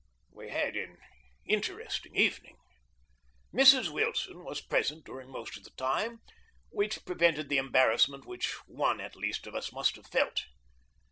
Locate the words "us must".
9.53-9.97